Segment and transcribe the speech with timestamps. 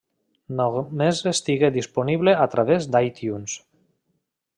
[0.59, 3.59] Només estigué disponible a través d'iTunes.